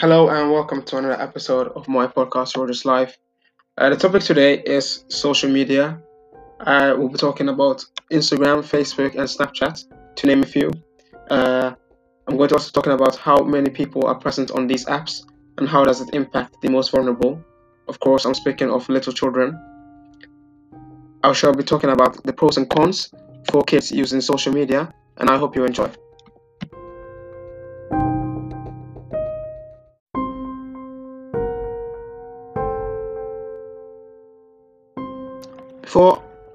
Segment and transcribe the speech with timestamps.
[0.00, 3.18] Hello and welcome to another episode of my podcast, Rogers Life.
[3.76, 6.00] Uh, the topic today is social media.
[6.60, 9.82] Uh, we'll be talking about Instagram, Facebook, and Snapchat,
[10.14, 10.70] to name a few.
[11.28, 11.74] Uh,
[12.28, 15.24] I'm going to also talking about how many people are present on these apps
[15.56, 17.42] and how does it impact the most vulnerable.
[17.88, 19.58] Of course, I'm speaking of little children.
[21.24, 23.12] I shall be talking about the pros and cons
[23.50, 25.90] for kids using social media, and I hope you enjoy.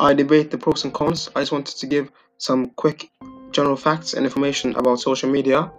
[0.03, 3.09] I debate the pros and cons, I just wanted to give some quick
[3.51, 5.71] general facts and information about social media.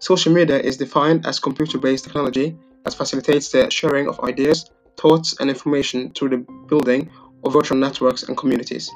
[0.00, 5.36] Social media is defined as computer based technology that facilitates the sharing of ideas, thoughts,
[5.38, 7.10] and information through the building
[7.44, 8.90] of virtual networks and communities.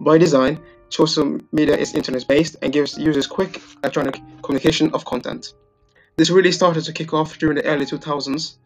[0.00, 5.52] By design, social media is internet based and gives users quick electronic communication of content.
[6.16, 8.56] This really started to kick off during the early 2000s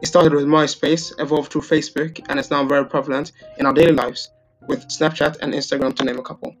[0.00, 3.92] it started with MySpace, evolved through Facebook, and is now very prevalent in our daily
[3.92, 4.28] lives,
[4.66, 6.54] with Snapchat and Instagram to name a couple.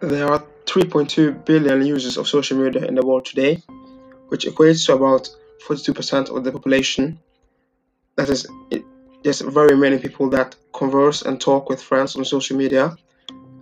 [0.00, 3.62] There are 3.2 billion users of social media in the world today,
[4.28, 5.28] which equates to about
[5.66, 7.18] 42% of the population.
[8.16, 8.46] That is,
[9.22, 12.96] there's very many people that converse and talk with friends on social media,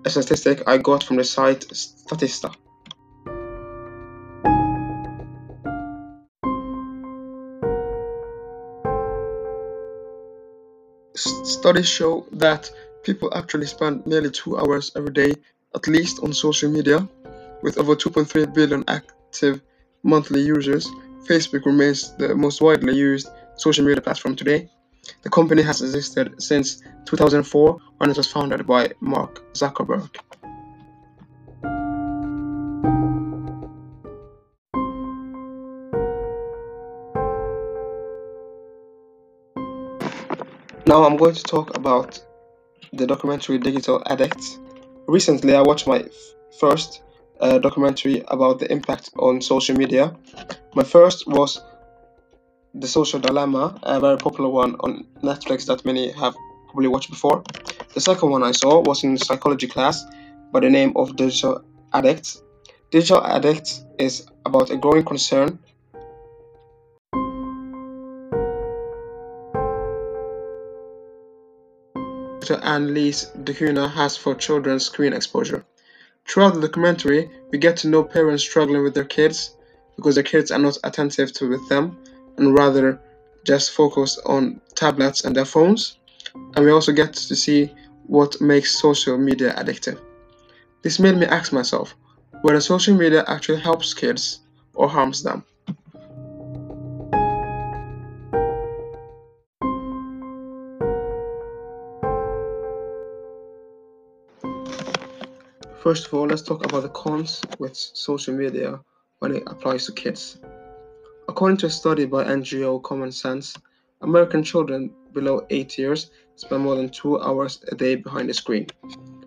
[0.05, 2.55] a statistic I got from the site Statista.
[11.19, 12.70] Studies show that
[13.02, 15.34] people actually spend nearly two hours every day
[15.74, 17.08] at least on social media.
[17.62, 19.61] With over 2.3 billion active
[20.02, 20.89] monthly users,
[21.28, 24.69] Facebook remains the most widely used social media platform today.
[25.22, 30.17] The company has existed since 2004 when it was founded by Mark Zuckerberg.
[40.89, 42.19] Now I'm going to talk about
[42.95, 44.43] the documentary Digital Addict.
[45.07, 46.03] Recently, I watched my
[46.59, 47.03] first
[47.41, 50.17] uh, documentary about the impact on social media.
[50.75, 51.61] My first was
[52.73, 56.35] the Social Dilemma, a very popular one on Netflix that many have
[56.69, 57.45] probably watched before.
[57.93, 60.07] The second one I saw was in psychology class
[60.53, 62.41] by the name of Digital Addict.
[62.91, 65.59] Digital Addict is about a growing concern
[72.41, 72.63] Dr.
[72.63, 75.65] Anneliese DeCuna has for children's screen exposure.
[76.27, 79.57] Throughout the documentary, we get to know parents struggling with their kids
[79.97, 81.99] because their kids are not attentive to with them
[82.37, 83.01] and rather
[83.45, 85.99] just focus on tablets and their phones.
[86.55, 87.75] And we also get to see
[88.07, 90.01] what makes social media addictive.
[90.83, 91.97] This made me ask myself
[92.43, 94.41] whether social media actually helps kids
[94.75, 95.45] or harms them.
[105.78, 108.80] First of all, let's talk about the cons with social media
[109.20, 110.39] when it applies to kids.
[111.28, 113.56] According to a study by NGO Common Sense,
[114.02, 118.66] American children below 8 years spend more than 2 hours a day behind a screen.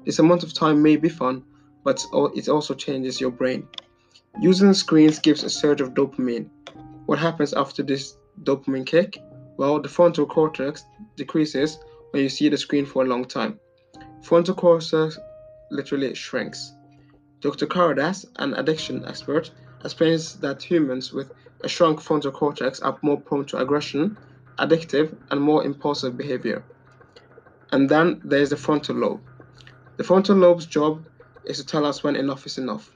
[0.06, 1.44] This amount of time may be fun,
[1.86, 3.68] but it also changes your brain.
[4.42, 6.50] Using screens gives a surge of dopamine.
[7.06, 9.18] What happens after this dopamine kick?
[9.58, 10.84] Well, the frontal cortex
[11.16, 11.80] decreases
[12.12, 13.60] when you see the screen for a long time.
[14.22, 15.18] Frontal cortex
[15.72, 16.74] literally shrinks.
[17.42, 17.66] Dr.
[17.66, 19.52] Kardaras, an addiction expert,
[19.84, 21.32] explains that humans with
[21.64, 24.18] a shrunk frontal cortex are more prone to aggression,
[24.60, 26.64] addictive, and more impulsive behavior.
[27.72, 29.22] And then there is the frontal lobe.
[29.98, 31.06] The frontal lobe's job
[31.46, 32.92] is to tell us when enough is enough.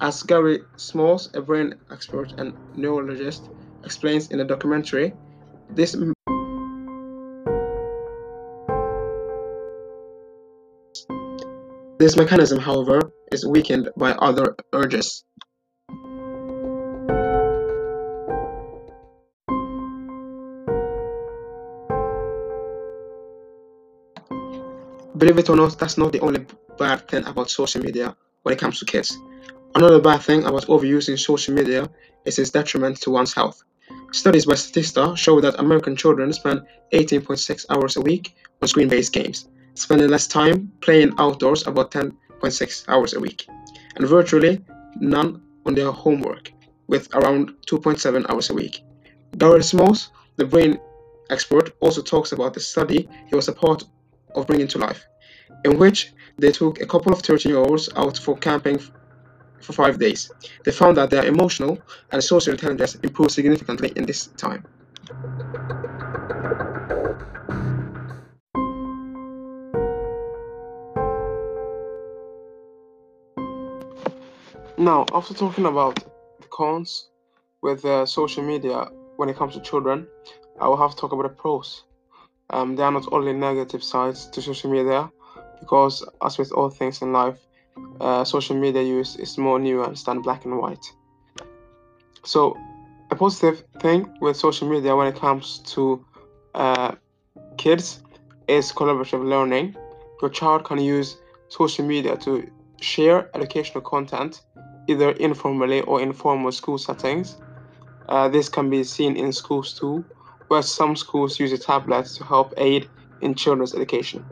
[0.00, 3.48] As Gary Smalls, a brain expert and neurologist,
[3.84, 5.12] explains in a documentary,
[5.70, 5.96] this
[11.96, 15.24] This mechanism, however, is weakened by other urges.
[25.16, 26.44] Believe it or not, that's not the only
[26.76, 29.16] bad thing about social media when it comes to kids.
[29.76, 31.88] Another bad thing about overusing social media
[32.24, 33.62] is its detriment to one's health.
[34.10, 36.62] Studies by Statista show that American children spend
[36.92, 42.88] 18.6 hours a week on screen based games, spending less time playing outdoors about 10.6
[42.88, 43.46] hours a week,
[43.96, 44.64] and virtually
[45.00, 46.52] none on their homework,
[46.86, 48.82] with around 2.7 hours a week.
[49.38, 50.78] Gary Smalls, the brain
[51.30, 53.84] expert, also talks about the study he was a part
[54.34, 55.06] of bringing to life.
[55.64, 58.78] in which they took a couple of 13 year olds out for camping
[59.60, 60.30] for five days.
[60.64, 61.78] They found that their emotional
[62.12, 64.64] and social intelligence improved significantly in this time.
[74.76, 75.94] Now, after talking about
[76.40, 77.08] the cons
[77.62, 80.08] with uh, social media when it comes to children,
[80.60, 81.84] I will have to talk about the pros.
[82.50, 85.10] Um, there are not only negative sides to social media,
[85.60, 87.38] because as with all things in life,
[88.00, 90.84] uh, social media use is more nuanced than black and white.
[92.24, 92.56] So,
[93.10, 96.04] a positive thing with social media when it comes to
[96.54, 96.96] uh,
[97.58, 98.02] kids
[98.48, 99.76] is collaborative learning.
[100.20, 101.16] Your child can use
[101.48, 102.50] social media to
[102.80, 104.42] share educational content,
[104.86, 107.36] either informally or in formal school settings.
[108.08, 110.04] Uh, this can be seen in schools too,
[110.48, 112.88] where some schools use a tablet to help aid
[113.20, 114.24] in children's education.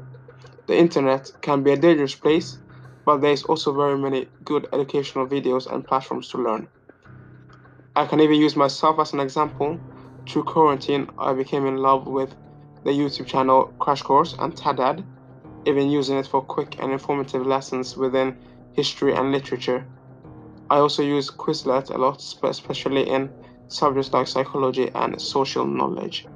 [0.67, 2.59] The internet can be a dangerous place,
[3.05, 6.69] but there is also very many good educational videos and platforms to learn.
[7.97, 9.79] I can even use myself as an example.
[10.29, 12.35] Through quarantine, I became in love with
[12.85, 15.05] the YouTube channel Crash Course and TED-Ed,
[15.67, 18.37] even using it for quick and informative lessons within
[18.73, 19.87] history and literature.
[20.71, 23.31] I also use Quizlet a lot, especially in
[23.69, 26.27] subjects like psychology and social knowledge.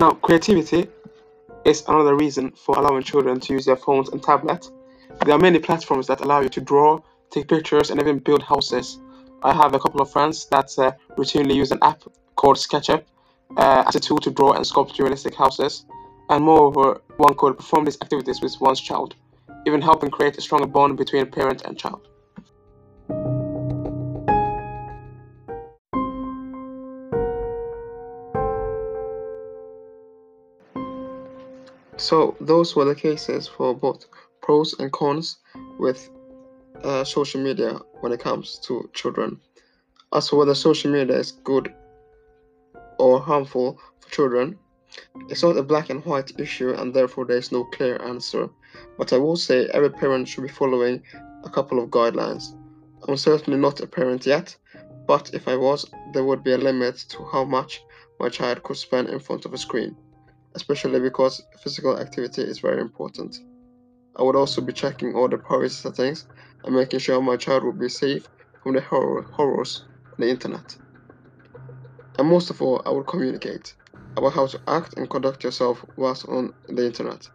[0.00, 0.88] Now, creativity
[1.64, 4.70] is another reason for allowing children to use their phones and tablets.
[5.24, 8.98] There are many platforms that allow you to draw, take pictures, and even build houses.
[9.42, 12.02] I have a couple of friends that uh, routinely use an app
[12.36, 13.04] called SketchUp
[13.56, 15.86] uh, as a tool to draw and sculpt realistic houses.
[16.30, 19.14] And moreover, one could perform these activities with one's child,
[19.66, 22.08] even helping create a stronger bond between parent and child.
[31.96, 34.06] So those were the cases for both
[34.40, 35.38] pros and cons
[35.78, 36.08] with
[36.84, 39.40] uh, social media when it comes to children.
[40.12, 41.72] As for whether social media is good
[42.98, 44.58] or harmful for children,
[45.28, 48.48] it's not a black and white issue and therefore there is no clear answer.
[48.96, 51.02] But I will say every parent should be following
[51.44, 52.56] a couple of guidelines.
[53.06, 54.56] I'm certainly not a parent yet,
[55.06, 57.82] but if I was, there would be a limit to how much
[58.18, 59.96] my child could spend in front of a screen
[60.54, 63.38] especially because physical activity is very important.
[64.18, 66.26] I would also be checking all the privacy settings
[66.64, 68.26] and making sure my child will be safe
[68.62, 69.84] from the horror, horrors
[70.18, 70.76] on the internet.
[72.18, 73.74] And most of all, I would communicate
[74.16, 77.28] about how to act and conduct yourself whilst on the internet.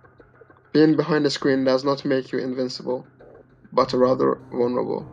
[0.73, 3.07] Being behind the screen does not make you invincible,
[3.71, 5.05] but rather vulnerable.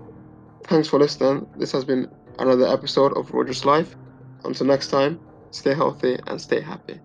[0.66, 1.46] Thanks for listening.
[1.56, 3.94] This has been another episode of Roger's Life.
[4.42, 5.20] Until next time,
[5.52, 7.00] stay healthy and stay happy.